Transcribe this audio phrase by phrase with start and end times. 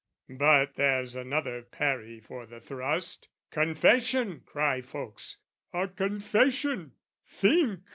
[0.31, 3.29] But there's another parry for the thrust.
[3.51, 5.37] "Confession," cry folks
[5.73, 6.93] "a confession,
[7.23, 7.81] think!